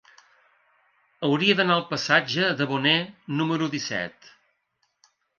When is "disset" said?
3.75-4.31